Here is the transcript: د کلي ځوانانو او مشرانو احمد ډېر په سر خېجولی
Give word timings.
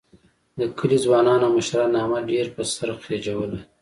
د 0.59 0.61
کلي 0.77 0.97
ځوانانو 1.05 1.43
او 1.47 1.53
مشرانو 1.57 1.99
احمد 2.01 2.23
ډېر 2.31 2.45
په 2.55 2.61
سر 2.73 2.89
خېجولی 3.03 3.61